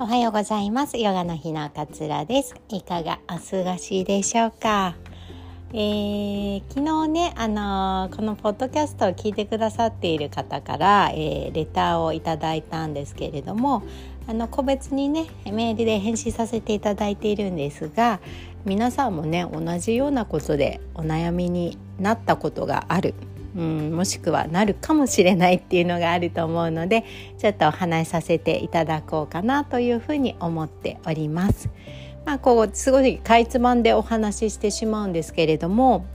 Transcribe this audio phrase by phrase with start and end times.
[0.00, 0.98] おはようございます。
[0.98, 2.56] ヨガの日のかつらです。
[2.68, 4.96] いかがお過ごしでしょうか、
[5.72, 13.84] えー、昨日ねあのー、このポッドキャストを聞いてくださっている方から、えー、レターをいただいたんですけれども
[14.26, 18.18] あの個別にねメールで返信させていただいているんですが
[18.64, 23.14] 皆さんもね同じようなことでお悩みになったことがある。
[23.56, 27.04] うん、もしくはなるかもしれないっていうのがあると思うので
[27.38, 31.68] ちょっとお話しさせていただこうかなというふうに思っております。
[32.24, 36.06] まあ、こうすごいかいつまんでお話ししてしまうんですけれども、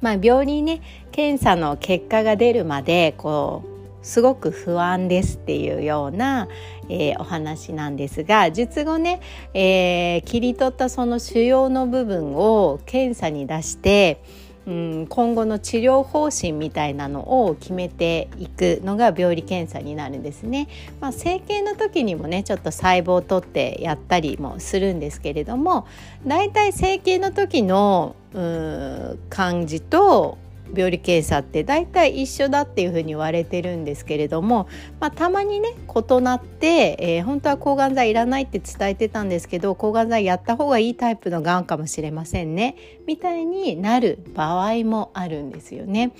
[0.00, 0.80] まあ、病理ね
[1.12, 6.48] 検査の結果が出るまでこうすごく不安ですっていうような、
[6.88, 9.20] えー、お話なんですが術後ね、
[9.52, 14.22] えー、切り取ったその腫瘍の部分を検査に出して
[14.68, 20.68] うん、今後の治療方針みたいなのを決めていくのが病理検査になるんですね。
[21.00, 25.86] まあ、整形の時にもねちょっと細胞を取ってやったりもするんですけれども
[26.26, 30.36] だいたい整形の時のう感じと
[30.74, 34.68] 病理検査って大体一緒だっていうふうに言われてるんですけれども、
[35.00, 46.12] まあ、たまにね異なって、えー、本当は抗がん剤いらないって伝えてたんですけど抗がん剤やった方がいいタイプのがんかもしれませんねみたいになる場合もあるんですよね。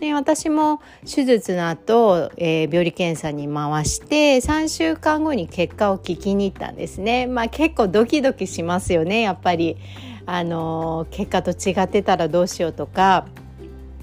[0.00, 7.26] で私も手術の後、えー、病理検査に回して3週間後に結果を聞きに行ったんですね。
[7.26, 9.76] まあ、結構ドキドキしますよねやっぱり。
[10.26, 13.26] あの結果と違ってたらどうしようとか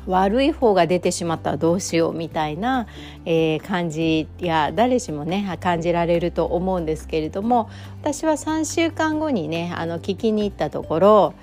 [0.08, 2.88] 悪い方が出てしまったらどうしようみたいな、
[3.26, 7.70] えー、感じや誰しもね感じられると思うんですけれども
[8.02, 11.34] 私は3週間後にねあの聞きに行ったところ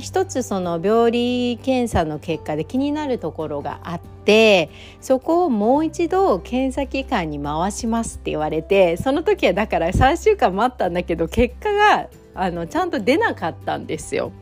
[0.00, 14.32] 一つその病理検査の結果で気になるところがあってそこをもう一度検査機関に回しますって言われてその時はだから3週間待ったんだけど結果があのちゃんと出なかったんですよ。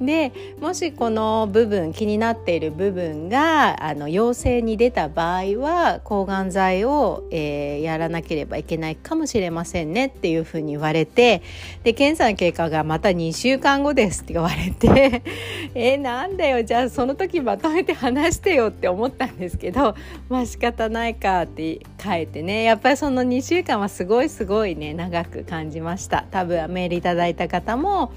[0.00, 11.42] でもしこの部分気になっている部分があの陽性に出た場合は抗がん剤を、えー、やらなければいけないかもしれませんねっていうふうに言われて
[11.82, 15.22] で検査の結果がまた2週間後ですって言われて
[15.74, 19.94] え、なんだよじゃあその時まとめて話してよって思ったんですけど
[20.28, 26.26] まあ仕方ないかって書いてねやっぱりその2週間はすごいすごいね長く感じました。
[26.30, 28.12] 多分メールいただいた方も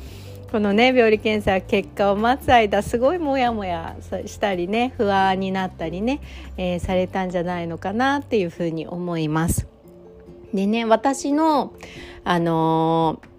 [0.51, 3.95] このね病理検査結果を待つ間すごいモヤモヤ
[4.25, 6.21] したりね不安になったりね、
[6.57, 9.67] えー、されたんじゃないのかなっていうふうに思います。
[10.53, 11.73] でね私の
[12.23, 13.29] あのー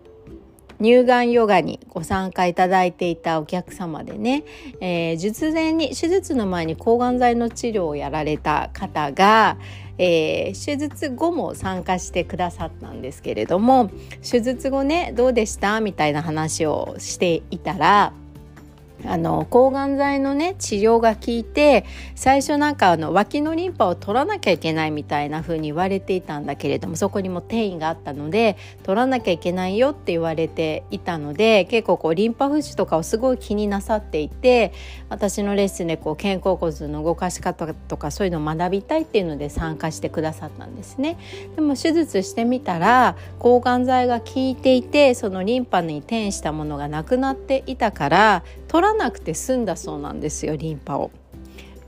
[0.81, 4.44] 乳がんヨガにご参加いただいていたお客様でね、
[4.81, 9.59] えー、術前に手術の前に抗がん剤の治療をやられた方が、
[10.03, 13.91] えー、手術後も参加してくださったんですけれども
[14.22, 15.81] 手術後ねどうでした？
[15.81, 18.15] みたいな話をしていたら
[19.06, 21.84] あの抗がん剤のね治療が効いて
[22.15, 34.72] 最初なんかあの脇のリンパを取らなきゃいけないみたいな風に言われていたんだけれどもそこにも転移があったので取らなきゃいけないよって言われていたので結構こうリンパ浮腫とかをすごい気になさっていて
[35.09, 41.19] 私のレッスンでこう肩甲骨の動かし方とかそういうのを学びたいっていうので参加してくださったんですね。
[41.56, 51.11] でも手術してみたら抗がん剤が効いていてそのリンパに転移したものがなくなっていたから取らなくて済んだそうなんですよリンパを。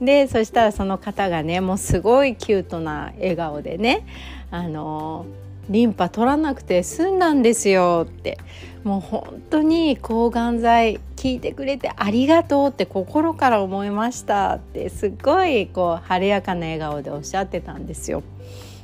[0.01, 4.05] でそしたらその方がねもうすごいキュートな笑顔でね
[4.51, 5.25] あの
[5.69, 8.37] リンパ取らなくて済んだんですよって
[8.83, 18.23] もう本当に抗がん剤効いてくれてありがとうって心から思いましたってすっごいこう晴れやかな笑顔でおっしゃってたんですよ。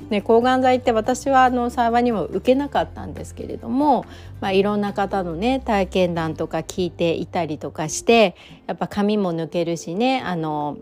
[0.10, 4.06] ね、抗がん剤って私はあの幸いにも受けなかったんですけれども、
[4.42, 8.36] まあ、いろんな方のね体験談とか聞いていたりとかして
[8.68, 10.78] やっぱ髪も抜けるしねあの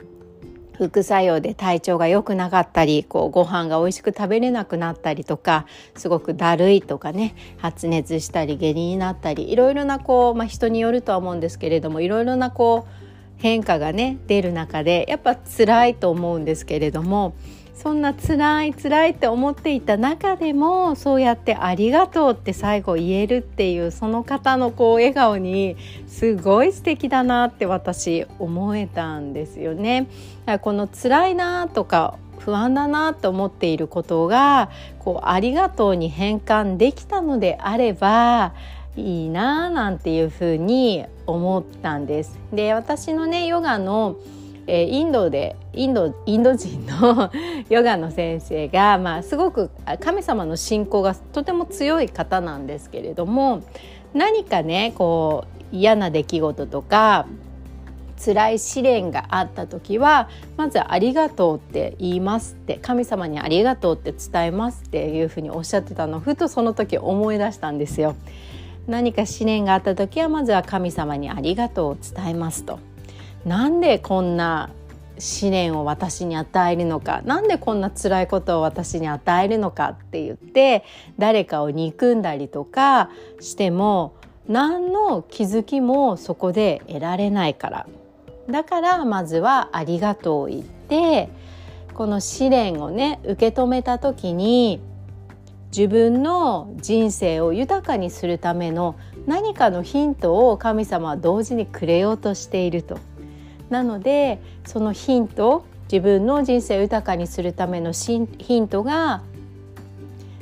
[0.78, 5.66] 副作用で体調が良くなかったりこうご飯が美味しく食べれなくなったりとか
[5.96, 13.08] すごくだるいとかね発熱したり下痢になったりいろいろなこう、まあ、人によるとは思うんですけれどもいろいろなこう
[13.38, 17.34] 変化がね出る中でやっぱ辛いと思うんですけれども
[17.78, 25.78] そんな辛い辛いって思っていた中でもそうやって「ありがとう」って最後言えるっていうその方のこう笑顔に
[26.08, 30.08] すごい素敵だなって私思えたんですよね。
[30.62, 34.70] この辛いなとか不安だなと思っていることが
[35.00, 38.54] こうありがとうに変換できたのであれば
[38.96, 42.40] いいななんていうふうに思ったんです。
[42.52, 44.16] で私のねヨガの
[44.68, 47.32] えー、インドでインドインド人の
[47.70, 49.72] ヨガの先生が、まあ、すごく
[50.02, 53.62] 神様の信仰がとても強い方なんですけれども
[54.14, 57.26] 何かねこう嫌な出来事とか
[58.24, 60.28] 辛い試練があった時は
[60.58, 68.16] まず「ありがとう」って言いますって神様に「ありがとう」って伝えますっていうふうにおっしゃってたのふとその時思い出したんですよ。
[68.88, 72.80] 何か試練があった時はまずは神様に「ありがとう」を伝えますと。
[73.48, 74.70] なんでこんな
[75.18, 77.22] 試練を私に与えるのか？
[77.24, 80.84] なんでこんな辛いことを私に与えるのかって言って
[81.18, 83.10] 誰かを憎んだりとか
[83.40, 84.16] しても
[84.50, 87.88] 何の気づきもそこで得られないから
[88.50, 91.30] だからまずは「ありがとう」を言って
[91.96, 94.82] この試練をね受け止めた時に
[95.72, 98.96] 自分の人生を豊かにするための
[99.26, 103.00] 何かのヒントを神様は同時にくれようとしていると。
[103.70, 109.22] なのでそのヒント自分の人生を豊かにするためのヒントが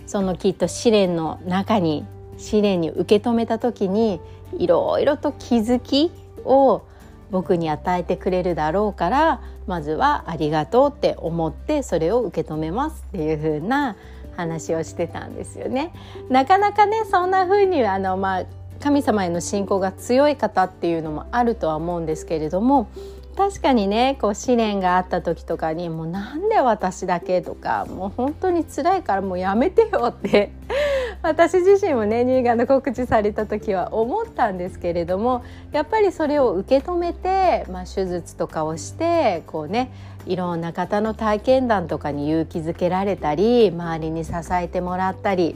[0.08, 2.06] そのきっと試練の中に
[2.38, 4.20] 試練に受け止めた時に
[4.58, 6.12] いろいろと気づき
[6.44, 6.84] を
[7.32, 13.96] 僕に与えてくれるだろうからまずはありがとうって思ってそれを受け止めますっていう風な
[14.38, 15.94] 話をしてたんですよね。
[16.30, 18.46] なかなかねそんな風にあのまあ
[18.80, 22.90] 神様への信仰が強い方っていうのもあるとは思うんですけれども
[23.36, 30.52] 確かにねこう試練があった時とかにもうなんで私だけとかもう本当に辛いからもうやめてよって
[31.22, 35.44] 私自身もね乳がんの告知された時は思ったんですけれども
[35.74, 39.92] やっぱりそれを受け止めて、まあ、手術とかをしてこうね
[40.26, 45.56] いろんな方の体験談とかに勇気づけられたり周りに支えてもらったり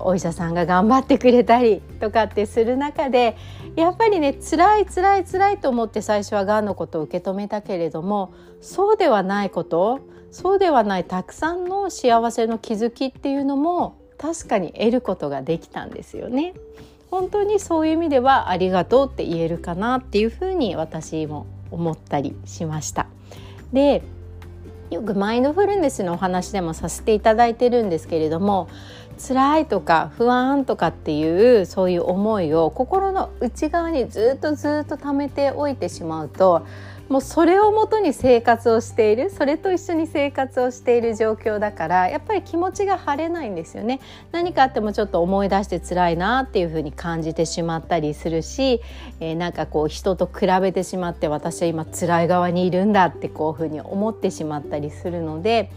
[0.00, 3.36] お医者さんが頑張ってくれたりとかってする中で
[3.76, 10.00] やっぱりね辛い辛い辛いと思って最初はがんのことを受け止めたけれどもそうではないこと
[10.30, 16.54] そうではないたくさんの幸せの気づきっていうのも確かに得ることができたんですよね。
[17.10, 23.06] 本当にそういう意味ではありがとうって言えるかなっていうふうに私も思ったりしました。
[23.72, 24.02] で
[24.90, 28.68] よくマインドフルネスのお話でもさせていただいてるんですけれども
[29.18, 36.66] 辛いとか不安とかっていうそういう思いを心の内側にずっとずっと溜めておいてしまうと
[37.08, 44.00] もうそれをもとに生活をしているそれと一緒に生活をしている状況だからやっぱり気持ちが晴れないんですよね
[44.32, 48.80] 何かあってもちょっと思い出して辛いなっていうふうに感じてしまったりするし、
[49.20, 55.70] えー、なんかこう人と比べてしまって私は今辛い側にいるんだってこういうふうに思ってしまったりするので。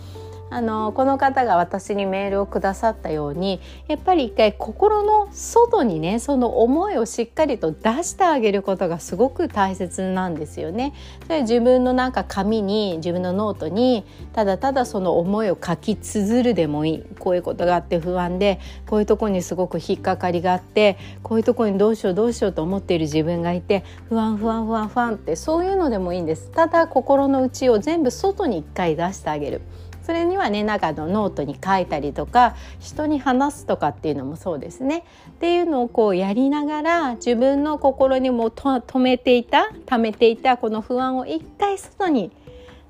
[0.51, 10.93] あのこの方が私にメールをくださったようにやっぱり一回心の外にねその思いをしっかりと出してあげることがすごく大切なんですよね。
[11.25, 26.49] それ自分のなんか紙に自分のノートにただただその思いを書き綴るでもいいこういうことがあって不安でこういうとこにすごく引っかかりがあってこういうとこにどうしようどうしようと思っている自分がいて不安不安不安不安ってそういうのでもいいんです。
[26.51, 29.61] ただ心の内を全部外に一回出してあげる。
[30.03, 42.31] それにはね中のノートに書いたりとか人に話すとかっていうのもそうですねっていうのをこうやりながら自分の心にも止めていた溜めていたこの不安を一回外に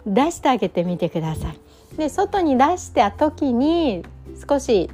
[0.06, 1.59] 出してあげてみてください。
[1.97, 4.03] で外に出した時に
[4.48, 4.89] 少し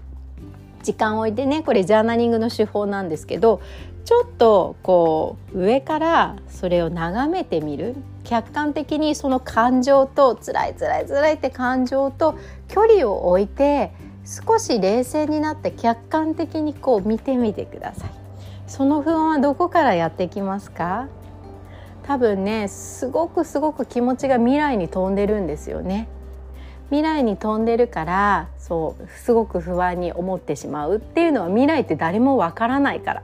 [0.82, 3.62] 時間を置いてねこれジャーナリングの手法なんですけど
[4.06, 13.92] ちょっとこう上からそれを眺めてみる客観的にその感情と辛い辛い辛いって感情と距離を置いて
[14.26, 18.10] 少し冷静になって客観的にこう見てみてください。
[18.68, 21.08] その不安はどこからやってきますか？
[22.04, 26.08] 多分ねすごくすごく気持ちが未来に飛んでるんですよね。
[26.90, 33.24] 未来に飛んでるからそうすごく不安に思ってしまうっていうのは未来って誰もわからないから。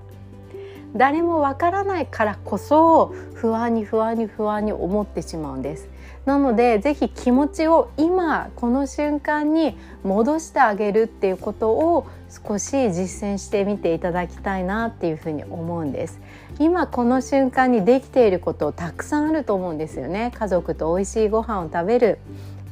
[0.95, 5.89] 誰もわからないからこそ不安に不安に不安に思ってしまうんです。
[6.25, 16.19] なのでぜひ気持ちを今この瞬間に戻してあげるっていうことを少し実践してみていただきたいなっていうふうに思うんです。
[16.59, 20.31] 今この瞬間にできていることたくさんあると思うんですよね。
[20.35, 22.19] 家族と美味しいご飯を食べる、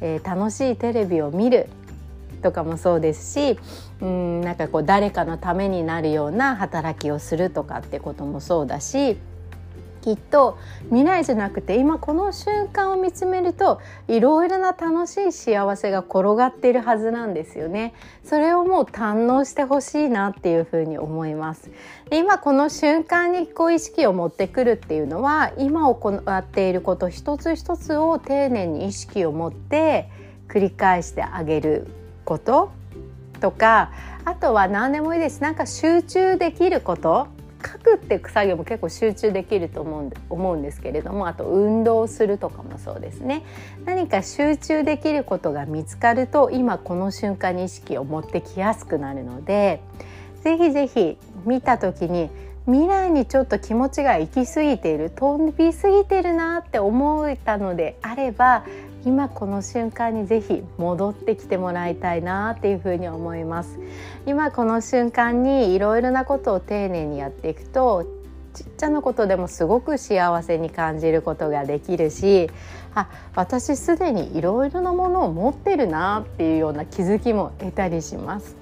[0.00, 1.68] えー、楽しいテレビを見る。
[2.40, 3.58] とかもそうですし
[4.00, 9.18] うんなんかこう誰かのためになるような働きをするとかってこともそうだし
[10.00, 17.94] きっと未来じゃなくて今この瞬間を見つめるといろいろな楽しい幸せが転がっているはずなんですよね。
[18.24, 21.70] それをもう堪能してほしいなっていうふうに思います。
[22.08, 30.08] で今この瞬間にこう意識を持ってくるっていうのは今行っていること一つ一つを丁寧に意識を持って
[30.48, 31.86] 繰り返してあげる
[32.30, 32.70] こと
[33.40, 33.90] とか
[34.24, 35.42] あとは何でもいいです。
[35.42, 37.26] なんか集中できること。
[37.62, 43.44] 書くっていう作業も結構集中できると思うんで思うんですけれどもあと運動するとかもそうですね。
[43.84, 49.82] 何か集中できることが見つかると今この瞬間に意識を持ってきやすくなるので
[50.42, 52.30] ぜひぜひ見た時に
[52.64, 58.64] 未来にちょっと気持ちが行き過ぎている飛び過ぎてるなって思えたのであれば
[59.04, 63.78] 今この瞬間にぜひ戻ってきてもらいたいなっていうふうに思います。
[64.26, 68.04] 今この瞬間にいろいろなことを丁寧にやっていくと
[68.52, 72.50] ちっちゃなことでもすごく幸せに感じることができるし
[72.94, 78.59] あ私すでにいろいろなものを持ってるなっていうような気づきも得たりします。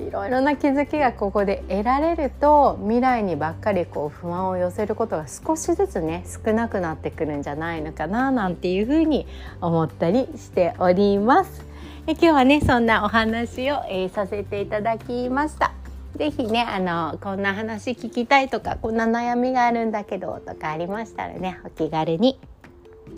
[0.00, 9.26] いろいろな気づきがここで得られると未来にばっかりこう不安を寄せることが少しずつね少なくなってくるんじゃないのかななんていうふうに
[9.60, 11.64] 思ったりしております。
[12.06, 15.72] え今日はねそんなお話を、えー、させていただきました。
[16.16, 22.40] ぜひねあのこんな話聞きたいとかこんな悩みがあるんだけどとかありましたらねお気軽に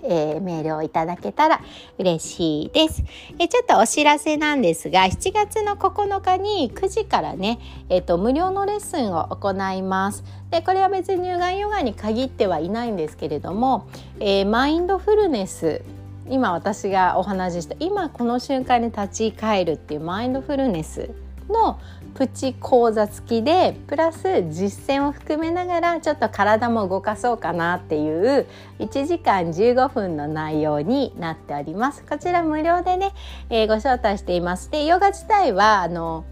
[0.03, 1.61] えー、メールをいただけたら
[1.99, 3.03] 嬉しいです。
[3.39, 10.25] えちょっとお知らせなんですが、7月の9日に9時からね、えっ、ー、と、無料のレッスンを行います。
[10.51, 13.87] で、これは別に乳がんヨガに限ってはいないんですけれども、
[14.19, 15.83] えー、マインドフルネス
[16.31, 21.11] 今私がお話しした今この瞬間に立ち返るっていうマインドフルネス
[21.49, 21.81] の
[22.15, 28.47] プチ講座付きでプラス実践を含めながらちょっと体も動かそうかなっていう
[28.79, 32.05] 1時間15分の内容になっております。
[32.09, 33.13] こちら無料でね、
[33.49, 34.71] えー、ご招待しています。
[34.71, 36.25] でヨガ自体はあの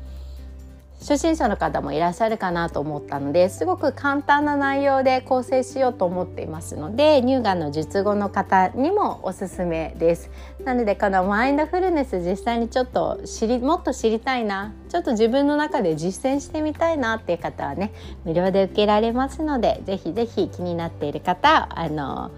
[1.00, 10.30] 初心者の方もいらっしゃるかなと思ったのですごく簡単な内容で構成しようと思っていますので乳がんの術後の方にもおすすめです
[10.64, 17.92] なのでこのマインドフルネス実際にちょっと知りもっと知りたいなちょっと自分の中で実践してみたいなっていう方はね
[18.24, 22.32] 無料で受けられますのでぜひぜひ気になっている方あの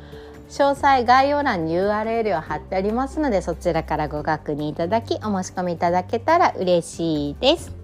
[0.50, 7.79] 詳細概要欄に URL を貼ってありますのでそちらからご確認いただきお申し込みいただけたら嬉しいです。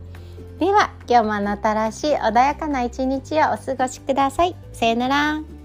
[0.58, 4.56] では今日もあなたらしい穏やかな一日をお過ごしください。
[4.72, 5.55] さよなら。